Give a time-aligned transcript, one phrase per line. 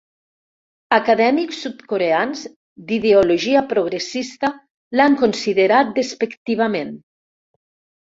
[0.95, 2.41] Acadèmics sud-coreans
[2.87, 4.49] d'ideologia progressista
[5.01, 6.91] l'han considerat despectivament.